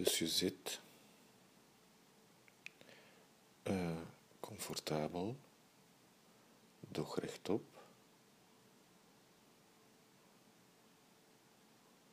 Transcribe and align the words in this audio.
Dus 0.00 0.18
je 0.18 0.28
zit 0.28 0.80
uh, 3.64 3.96
comfortabel, 4.40 5.36
doch 6.80 7.18
rechtop. 7.18 7.62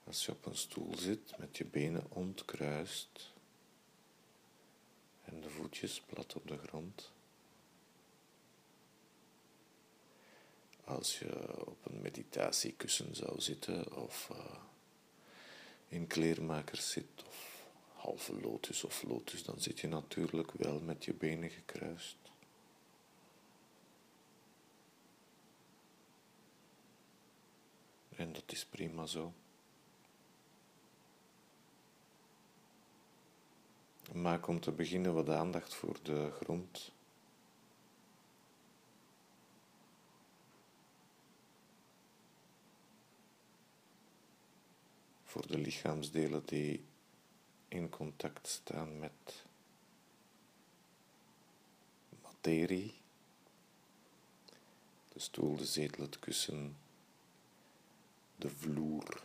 Als 0.03 0.25
je 0.25 0.31
op 0.31 0.45
een 0.45 0.55
stoel 0.55 0.97
zit 0.97 1.37
met 1.37 1.57
je 1.57 1.65
benen 1.65 2.05
ontkruist 2.09 3.33
en 5.25 5.41
de 5.41 5.49
voetjes 5.49 6.01
plat 6.01 6.35
op 6.35 6.47
de 6.47 6.57
grond. 6.57 7.11
Als 10.83 11.19
je 11.19 11.65
op 11.65 11.85
een 11.85 12.01
meditatiekussen 12.01 13.15
zou 13.15 13.41
zitten 13.41 13.95
of 13.95 14.29
uh, 14.31 14.57
in 15.87 16.07
kleermakers 16.07 16.91
zit 16.91 17.23
of 17.27 17.36
halve 18.07 18.39
lotus 18.41 18.83
of 18.83 19.03
lotus, 19.03 19.43
dan 19.43 19.59
zit 19.59 19.79
je 19.79 19.87
natuurlijk 19.87 20.51
wel 20.51 20.79
met 20.79 21.05
je 21.05 21.13
benen 21.13 21.49
gekruist. 21.49 22.17
En 28.15 28.33
dat 28.33 28.51
is 28.51 28.65
prima 28.65 29.05
zo. 29.05 29.33
Maak 34.13 34.47
om 34.47 34.59
te 34.59 34.71
beginnen 34.71 35.13
wat 35.13 35.29
aandacht 35.29 35.73
voor 35.73 35.99
de 36.03 36.31
grond. 36.31 36.91
Voor 45.23 45.47
de 45.47 45.57
lichaamsdelen 45.57 46.45
die 46.45 46.86
in 47.77 47.89
contact 47.89 48.47
staan 48.47 48.99
met 48.99 49.45
materie. 52.21 52.93
De 55.13 55.19
stoel, 55.19 55.55
de 55.55 55.65
zetel, 55.65 56.03
het 56.03 56.19
kussen, 56.19 56.77
de 58.35 58.49
vloer. 58.49 59.21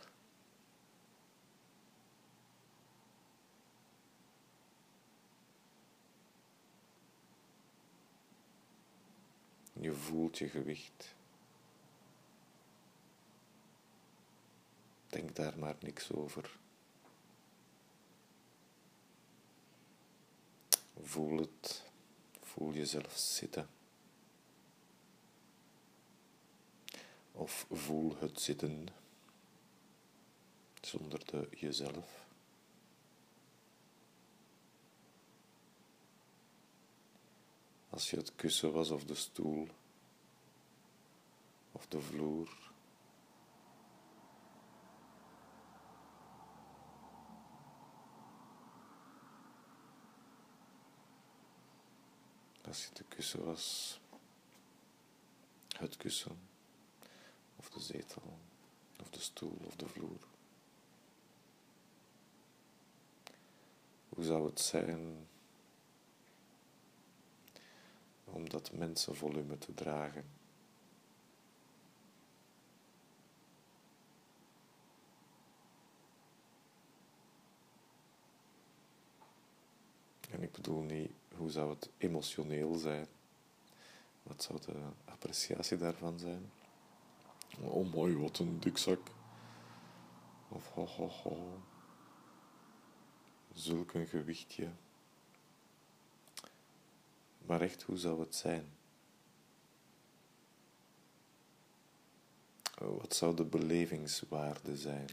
Je 9.73 9.93
voelt 9.93 10.37
je 10.37 10.49
gewicht. 10.49 11.15
Denk 15.07 15.35
daar 15.35 15.59
maar 15.59 15.75
niks 15.79 16.11
over. 16.11 16.61
Voel 21.01 21.37
het. 21.37 21.83
Voel 22.41 22.73
jezelf 22.73 23.17
zitten. 23.17 23.69
Of 27.31 27.65
voel 27.71 28.15
het 28.19 28.41
zitten 28.41 28.87
zonder 30.81 31.25
de 31.25 31.47
jezelf. 31.51 32.25
Als 37.89 38.09
je 38.09 38.17
het 38.17 38.35
kussen 38.35 38.71
was 38.71 38.89
of 38.89 39.03
de 39.03 39.15
stoel 39.15 39.67
of 41.71 41.87
de 41.87 42.01
vloer. 42.01 42.72
Als 52.73 52.85
je 52.85 52.93
de 52.93 53.03
kussen 53.03 53.45
was, 53.45 53.99
het 55.77 55.97
kussen 55.97 56.37
of 57.55 57.69
de 57.69 57.79
zetel 57.79 58.39
of 59.01 59.09
de 59.09 59.19
stoel 59.19 59.57
of 59.65 59.75
de 59.75 59.87
vloer. 59.87 60.27
Hoe 64.09 64.23
zou 64.23 64.45
het 64.45 64.59
zijn 64.59 65.27
om 68.23 68.49
dat 68.49 68.71
mensenvolume 68.71 69.57
te 69.57 69.73
dragen. 69.73 70.25
En 80.29 80.43
ik 80.43 80.51
bedoel 80.51 80.81
niet 80.81 81.11
hoe 81.35 81.49
zou 81.49 81.69
het 81.69 81.89
emotioneel 81.97 82.75
zijn. 82.75 83.07
Wat 84.23 84.43
zou 84.43 84.59
de 84.61 84.79
appreciatie 85.05 85.77
daarvan 85.77 86.19
zijn? 86.19 86.51
Oh 87.59 87.93
mooi, 87.93 88.17
wat 88.17 88.39
een 88.39 88.59
dikzak. 88.59 89.11
Of 90.49 90.69
ho 90.69 90.85
ho 90.85 91.07
ho. 91.07 91.61
Zulk 93.53 93.93
een 93.93 94.07
gewichtje. 94.07 94.71
Maar 97.45 97.61
echt, 97.61 97.83
hoe 97.83 97.97
zou 97.97 98.19
het 98.19 98.35
zijn? 98.35 98.71
Wat 102.77 103.15
zou 103.15 103.35
de 103.35 103.45
belevingswaarde 103.45 104.77
zijn? 104.77 105.09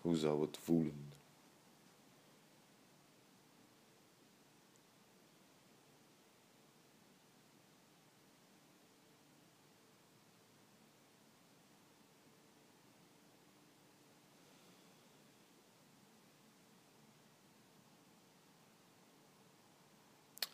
Hoe 0.00 0.16
zou 0.16 0.40
het 0.40 0.58
voelen? 0.58 1.11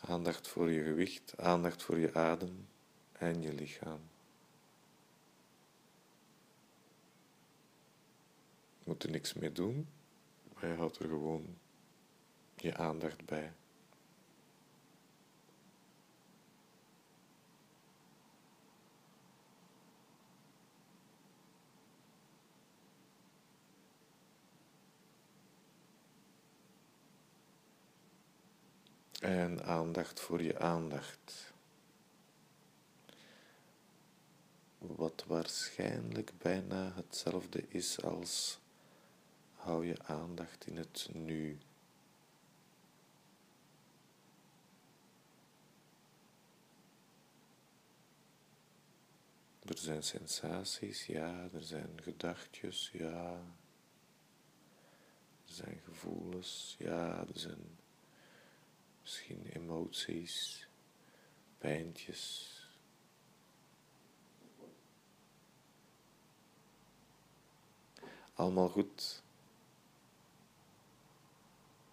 Aandacht 0.09 0.49
voor 0.49 0.71
je 0.71 0.83
gewicht, 0.83 1.35
aandacht 1.37 1.83
voor 1.83 1.99
je 1.99 2.15
adem 2.15 2.69
en 3.13 3.43
je 3.43 3.53
lichaam. 3.53 4.01
Moet 8.85 9.03
er 9.03 9.11
niks 9.11 9.35
mee 9.35 9.53
doen, 9.53 9.89
maar 10.55 10.67
je 10.71 10.77
houdt 10.77 10.99
er 10.99 11.09
gewoon 11.09 11.57
je 12.57 12.77
aandacht 12.77 13.25
bij. 13.25 13.53
En 29.19 29.65
aandacht 29.65 30.21
voor 30.21 30.43
je 30.43 30.59
aandacht. 30.59 31.53
Wat 34.79 35.25
waarschijnlijk 35.27 36.33
bijna 36.39 36.93
hetzelfde 36.95 37.69
is 37.69 38.03
als 38.03 38.59
hou 39.55 39.87
je 39.87 40.03
aandacht 40.03 40.67
in 40.67 40.77
het 40.77 41.09
nu. 41.13 41.59
Er 49.63 49.79
zijn 49.79 50.03
sensaties, 50.03 51.07
ja, 51.07 51.49
er 51.53 51.63
zijn 51.63 52.03
gedachtjes, 52.03 52.91
ja. 52.93 53.33
Er 55.47 55.55
zijn 55.55 55.81
gevoelens, 55.85 56.77
ja, 56.79 57.21
er 57.21 57.39
zijn 57.39 57.79
Misschien 59.09 59.47
emoties, 59.47 60.69
pijntjes. 61.59 62.53
Allemaal 68.35 68.69
goed, 68.69 69.23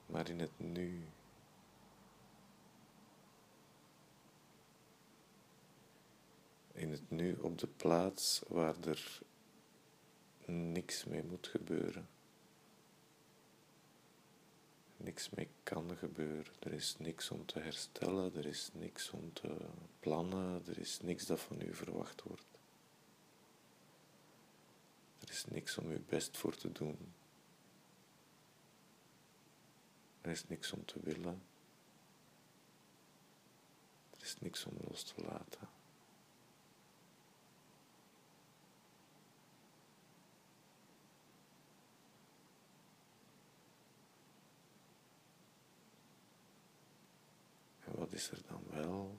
maar 0.06 0.30
in 0.30 0.40
het 0.40 0.60
nu. 0.60 1.08
In 6.74 6.92
het 6.92 7.10
nu 7.10 7.36
op 7.36 7.58
de 7.58 7.68
plaats 7.68 8.42
waar 8.48 8.76
er 8.84 9.22
niks 10.46 11.04
mee 11.04 11.24
moet 11.24 11.48
gebeuren 11.48 12.15
niks 14.98 15.30
mee 15.30 15.48
kan 15.64 15.98
gebeuren. 15.98 16.54
Er 16.60 16.74
is 16.74 16.96
niks 16.98 17.32
om 17.32 17.46
te 17.46 17.60
herstellen, 17.60 18.36
er 18.36 18.46
is 18.46 18.70
niks 18.74 19.10
om 19.10 19.34
te 19.34 19.58
plannen, 20.00 20.64
er 20.68 20.80
is 20.80 21.00
niks 21.02 21.26
dat 21.26 21.40
van 21.40 21.62
u 21.62 21.74
verwacht 21.74 22.24
wordt. 22.24 22.46
Er 25.20 25.30
is 25.30 25.46
niks 25.46 25.78
om 25.78 25.88
uw 25.88 26.06
best 26.06 26.38
voor 26.38 26.56
te 26.56 26.72
doen. 26.72 27.14
Er 30.22 30.32
is 30.32 30.48
niks 30.48 30.72
om 30.72 30.86
te 30.86 31.00
willen. 31.00 31.44
Er 34.12 34.22
is 34.22 34.36
niks 34.40 34.66
om 34.66 34.74
los 34.88 35.04
te 35.04 35.22
laten. 35.22 35.70
En 47.84 47.96
wat 47.96 48.14
is 48.14 48.32
er 48.32 48.42
dan 48.48 48.64
wel? 48.70 49.18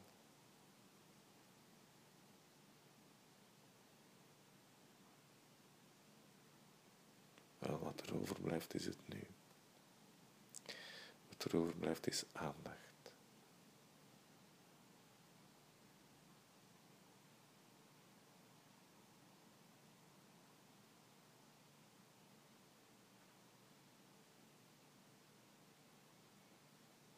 Wel, 7.59 7.79
wat 7.79 8.01
er 8.01 8.15
overblijft 8.27 8.75
is 8.75 8.85
het 8.85 8.99
nu. 9.09 9.21
Wat 11.29 11.45
er 11.45 11.57
overblijft 11.57 12.07
is 12.07 12.25
aandacht. 12.33 12.85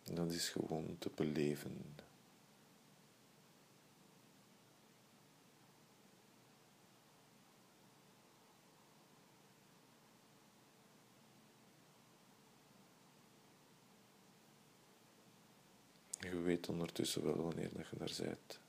Dat 0.05 0.33
is 0.33 0.49
gewoon 0.49 0.97
te 0.99 1.11
beleven. 1.15 1.95
Ondertussen 16.69 17.25
wel 17.25 17.43
wanneer 17.43 17.71
dat 17.73 17.89
je 17.89 17.97
daar 17.97 18.27
bent. 18.27 18.61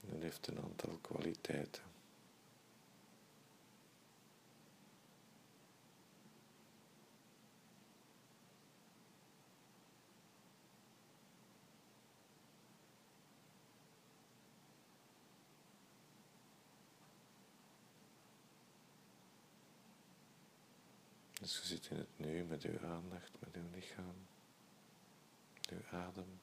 Dat 0.00 0.22
heeft 0.22 0.46
een 0.46 0.60
aantal 0.62 0.98
kwaliteiten. 1.00 1.82
Dus 21.50 21.58
je 21.58 21.66
zit 21.66 21.88
in 21.90 21.96
het 21.96 22.08
nu 22.16 22.44
met 22.44 22.62
uw 22.62 22.86
aandacht, 22.86 23.30
met 23.38 23.54
uw 23.54 23.70
lichaam, 23.74 24.14
uw 25.70 25.98
adem. 25.98 26.40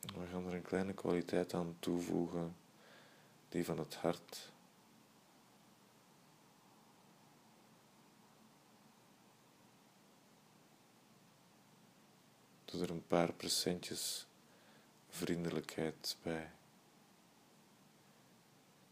We 0.00 0.26
gaan 0.26 0.46
er 0.46 0.54
een 0.54 0.62
kleine 0.62 0.92
kwaliteit 0.92 1.54
aan 1.54 1.76
toevoegen, 1.78 2.56
die 3.48 3.64
van 3.64 3.78
het 3.78 3.94
hart. 3.94 4.52
Doe 12.64 12.82
er 12.82 12.90
een 12.90 13.06
paar 13.06 13.32
procentjes 13.32 14.26
vriendelijkheid 15.08 16.16
bij. 16.22 16.50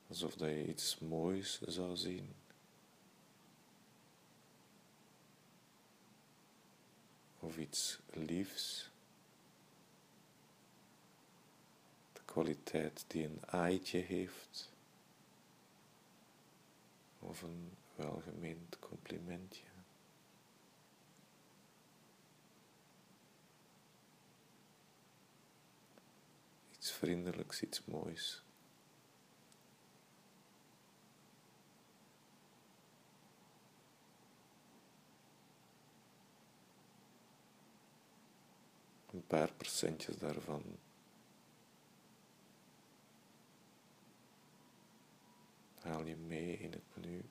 Alsof 0.09 0.35
dat 0.35 0.49
je 0.49 0.69
iets 0.69 0.99
moois 0.99 1.61
zou 1.61 1.97
zien. 1.97 2.35
Of 7.39 7.59
iets 7.59 7.99
liefs. 8.13 8.91
De 12.13 12.21
kwaliteit 12.25 13.05
die 13.07 13.25
een 13.25 13.41
aaitje 13.47 13.99
heeft. 13.99 14.73
Of 17.19 17.43
een 17.43 17.77
welgemeend 17.95 18.79
complimentje. 18.79 19.65
Iets 26.77 26.93
vriendelijks, 26.93 27.63
iets 27.63 27.85
moois. 27.85 28.43
een 39.18 39.18
paar 39.29 39.53
procentjes 39.53 40.17
daarvan. 40.17 40.63
Haal 45.81 46.07
je 46.07 46.17
mee 46.17 46.59
in 46.59 46.73
het 46.73 47.05
nu. 47.07 47.25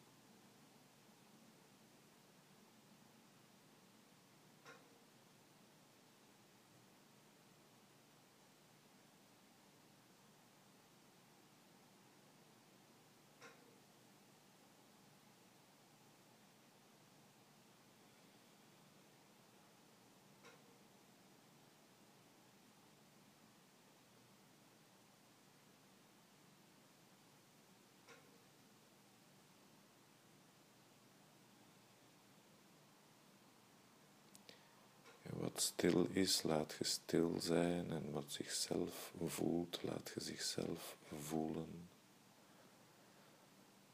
Wat 35.58 35.66
stil 35.66 36.08
is, 36.12 36.44
laat 36.44 36.76
je 36.78 36.84
stil 36.84 37.36
zijn 37.40 37.92
en 37.92 38.12
wat 38.12 38.32
zichzelf 38.32 39.14
voelt, 39.26 39.84
laat 39.84 40.12
je 40.14 40.22
zichzelf 40.22 40.98
voelen. 41.20 41.90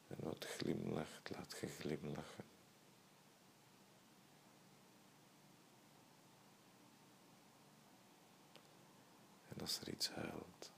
En 0.08 0.18
wat 0.20 0.46
glimlacht, 0.46 1.30
laat 1.36 1.58
je 1.62 1.68
glimlachen. 1.68 2.44
En 9.50 9.62
als 9.62 9.80
er 9.80 9.90
iets 9.90 10.10
huilt, 10.10 10.72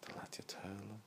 dan 0.00 0.14
laat 0.14 0.36
je 0.36 0.42
het 0.42 0.54
huilen. 0.54 1.02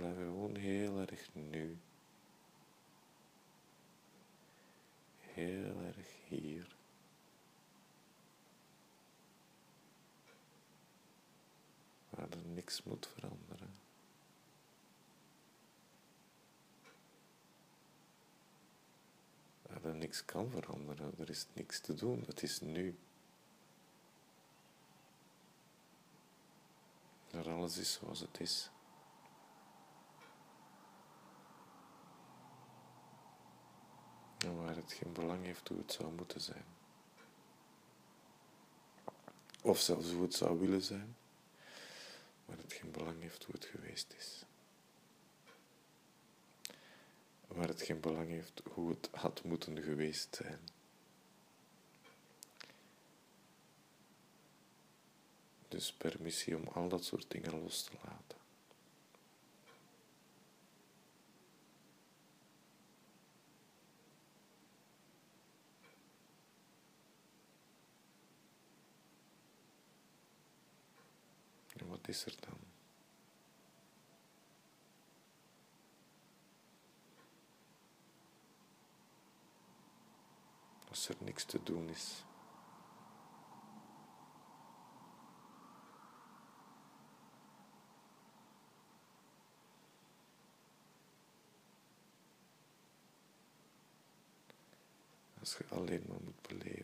blijf 0.00 0.16
gewoon 0.16 0.56
heel 0.56 0.98
erg 0.98 1.28
nu. 1.32 1.78
Heel 5.18 5.80
erg 5.80 6.08
hier. 6.28 6.76
Waar 12.10 12.28
er 12.30 12.46
niks 12.70 12.82
moet 12.82 13.06
veranderen. 13.06 13.74
Waar 19.62 19.84
er 19.84 19.94
niks 19.94 20.24
kan 20.24 20.50
veranderen. 20.50 21.14
Er 21.18 21.30
is 21.30 21.46
niks 21.52 21.80
te 21.80 21.94
doen. 21.94 22.24
Het 22.26 22.42
is 22.42 22.60
nu. 22.60 22.98
Maar 27.32 27.50
alles 27.50 27.76
is 27.76 27.92
zoals 27.92 28.20
het 28.20 28.40
is. 28.40 28.70
En 34.38 34.62
waar 34.62 34.76
het 34.76 34.92
geen 34.92 35.12
belang 35.12 35.44
heeft 35.44 35.68
hoe 35.68 35.78
het 35.78 35.92
zou 35.92 36.12
moeten 36.12 36.40
zijn. 36.40 36.64
Of 39.62 39.78
zelfs 39.78 40.10
hoe 40.10 40.22
het 40.22 40.34
zou 40.34 40.58
willen 40.58 40.82
zijn, 40.82 41.16
waar 42.50 42.58
het 42.58 42.72
geen 42.72 42.90
belang 42.90 43.20
heeft 43.20 43.44
hoe 43.44 43.54
het 43.54 43.64
geweest 43.64 44.14
is. 44.18 44.44
Waar 47.46 47.68
het 47.68 47.82
geen 47.82 48.00
belang 48.00 48.28
heeft 48.28 48.62
hoe 48.72 48.90
het 48.90 49.08
had 49.12 49.44
moeten 49.44 49.82
geweest 49.82 50.36
zijn. 50.36 50.60
Dus 55.68 55.92
permissie 55.92 56.56
om 56.56 56.68
al 56.68 56.88
dat 56.88 57.04
soort 57.04 57.30
dingen 57.30 57.60
los 57.60 57.82
te 57.82 57.92
laten. 58.04 58.39
Is 72.10 72.24
er 72.24 72.34
dan? 72.40 72.58
Als 80.88 81.08
er 81.08 81.16
niks 81.18 81.44
te 81.44 81.62
doen 81.62 81.88
is. 81.88 82.24
Als 95.38 95.56
je 95.56 95.64
alleen 95.68 96.04
maar 96.08 96.20
moet 96.20 96.48
beleven. 96.48 96.79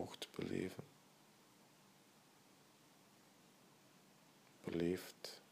Moogt 0.00 0.28
beleven. 0.34 0.84
Beleeft. 4.64 5.42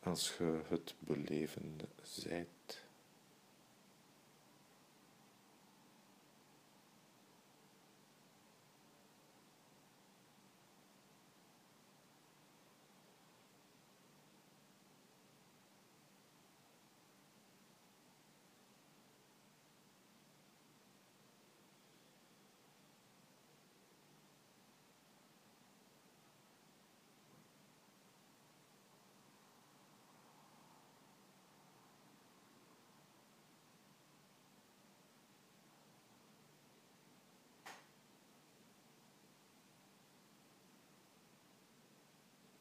Als 0.00 0.36
je 0.36 0.60
het 0.68 0.94
belevende 0.98 1.88
zijt. 2.02 2.84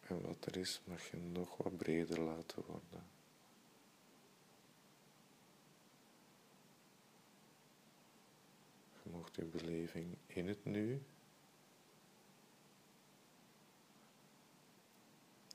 En 0.08 0.22
wat 0.22 0.35
er 0.46 0.58
is, 0.58 0.82
mag 0.84 1.10
je 1.12 1.18
nog 1.18 1.58
wat 1.58 1.78
breder 1.78 2.20
laten 2.20 2.64
worden. 2.66 3.04
Je 9.04 9.10
mocht 9.10 9.36
je 9.36 9.44
beleving 9.46 10.18
in 10.28 10.48
het 10.48 10.66
nu 10.66 11.02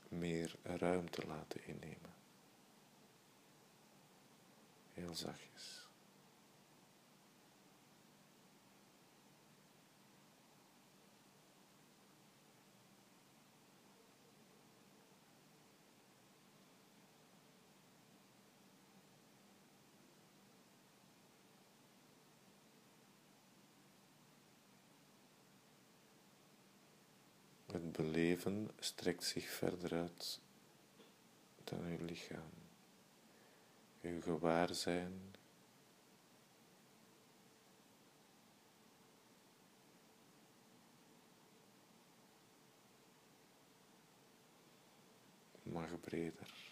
meer 0.09 0.55
ruimte 0.63 1.25
laten 1.27 1.65
innemen. 1.65 2.13
Heel 4.93 5.15
zachtjes. 5.15 5.80
Het 28.01 28.11
beleven 28.11 28.69
strekt 28.79 29.23
zich 29.23 29.49
verder 29.49 29.93
uit 29.93 30.39
dan 31.63 31.85
uw 31.85 32.05
lichaam. 32.05 32.51
Uw 34.01 34.21
gewaarzijn 34.21 35.35
mag 45.63 45.99
breder. 45.99 46.69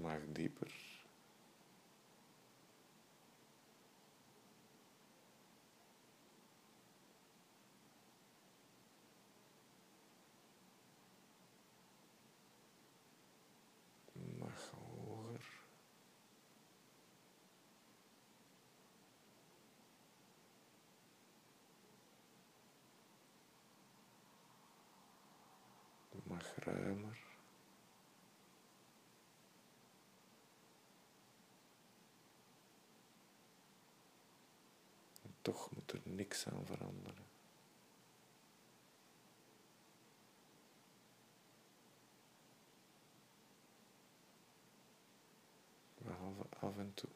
Mag 0.00 0.25
dieper. 0.36 0.72
Mag 14.38 14.58
hoger. 14.70 15.44
Mag 26.26 26.42
ruimer. 26.56 27.18
En 35.22 35.35
toch 35.46 35.70
moet 35.74 35.92
er 35.92 36.00
niks 36.04 36.46
aan 36.46 36.66
veranderen. 36.66 37.26
Behalve 45.98 46.46
af 46.60 46.76
en 46.78 46.94
toe. 46.94 47.10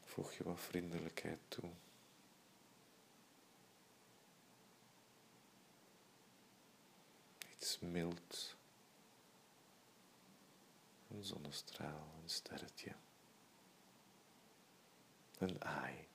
Voeg 0.00 0.32
je 0.32 0.44
wat 0.44 0.60
vriendelijkheid 0.60 1.40
toe. 1.48 1.70
Iets 7.56 7.78
mild. 7.78 8.56
Een 11.12 11.24
zonnestraal, 11.24 12.18
een 12.22 12.28
sterretje. 12.30 12.94
Een 15.38 15.64
aai. 15.64 16.08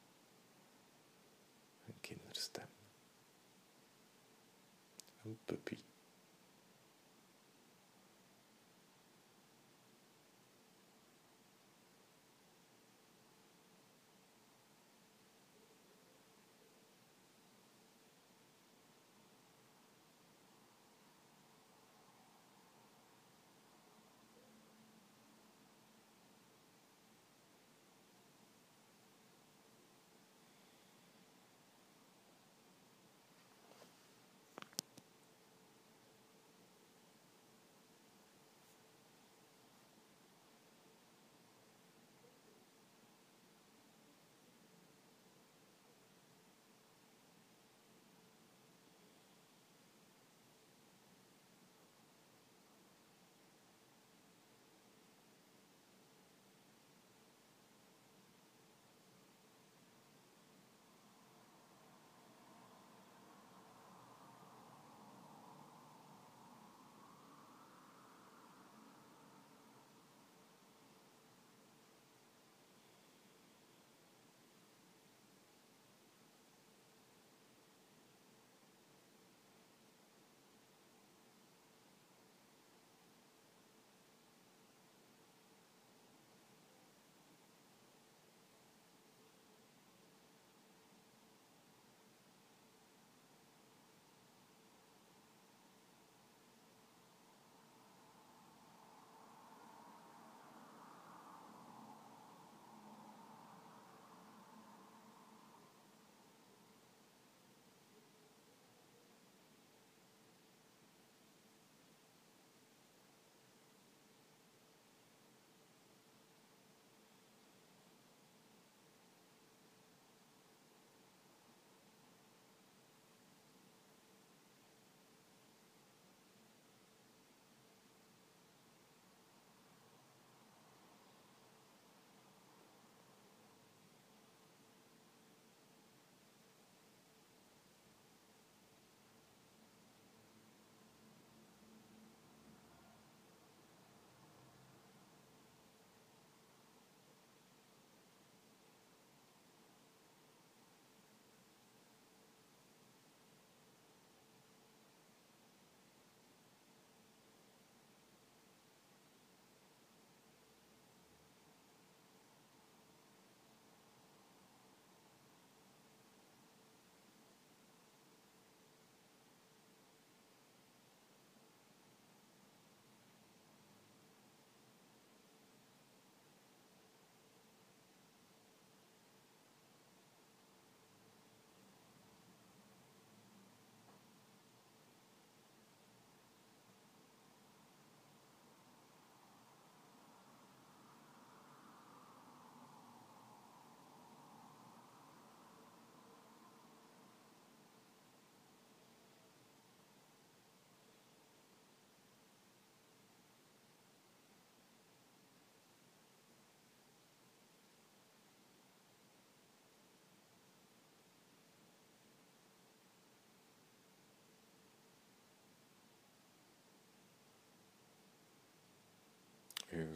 Een 1.88 2.00
kinderstem. 2.02 2.70
Een 5.24 5.40
puppy. 5.46 5.84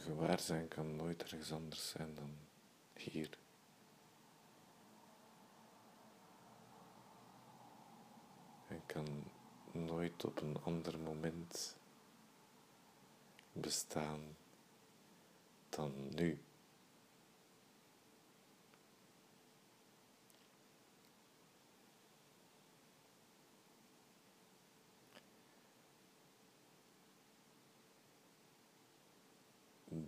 Gewaarzijn 0.02 0.68
kan 0.68 0.96
nooit 0.96 1.24
ergens 1.24 1.52
anders 1.52 1.90
zijn 1.90 2.16
dan 2.16 2.38
hier. 2.94 3.30
En 8.68 8.82
kan 8.86 9.24
nooit 9.72 10.26
op 10.26 10.42
een 10.42 10.58
ander 10.64 11.00
moment 11.00 11.78
bestaan 13.52 14.36
dan 15.70 16.16
nu. 16.16 16.40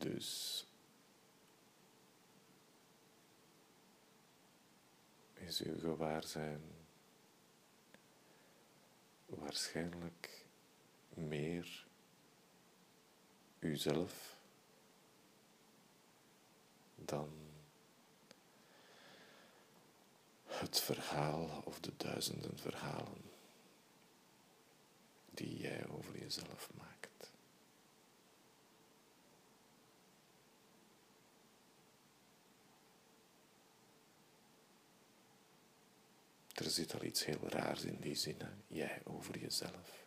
Dus 0.04 0.66
is 5.34 5.62
uw 5.62 5.80
gewaarzijn 5.80 6.62
waarschijnlijk 9.26 10.46
meer 11.10 11.86
uzelf 13.60 14.38
dan 16.96 17.32
het 20.46 20.80
verhaal 20.80 21.62
of 21.66 21.80
de 21.80 21.94
duizenden 21.98 22.58
verhalen 22.58 23.32
die 25.32 25.58
jij 25.58 25.88
over 25.88 26.20
jezelf 26.20 26.70
maakt. 26.74 26.93
Er 36.54 36.70
zit 36.70 36.94
al 36.94 37.04
iets 37.04 37.26
heel 37.26 37.50
raars 37.50 37.84
in 37.84 38.00
die 38.00 38.16
zinnen, 38.16 38.64
jij 38.68 39.02
over 39.04 39.38
jezelf. 39.38 40.06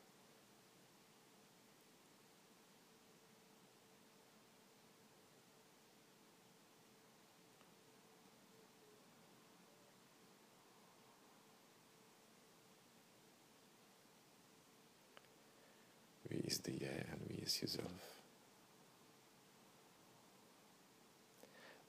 Wie 16.22 16.40
is 16.40 16.60
de 16.60 16.76
jij 16.76 17.04
en 17.04 17.26
wie 17.26 17.40
is 17.40 17.58
jezelf? 17.58 18.20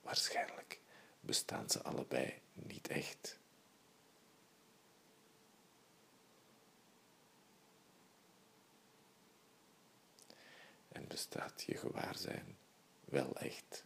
Waarschijnlijk 0.02 0.80
bestaan 1.20 1.70
ze 1.70 1.82
allebei 1.82 2.42
niet 2.54 2.88
echt. 2.88 3.40
En 10.88 11.07
bestaat 11.18 11.62
je 11.62 11.78
gewaarzijn 11.78 12.58
wel 13.06 13.36
echt? 13.36 13.86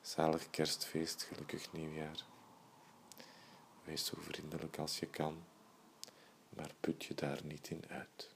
Zalig 0.00 0.50
kerstfeest, 0.50 1.22
gelukkig 1.22 1.72
nieuwjaar. 1.72 2.24
Wees 3.84 4.04
zo 4.04 4.16
vriendelijk 4.20 4.78
als 4.78 4.98
je 4.98 5.06
kan, 5.06 5.44
maar 6.48 6.70
put 6.80 7.04
je 7.04 7.14
daar 7.14 7.44
niet 7.44 7.70
in 7.70 7.84
uit. 7.88 8.33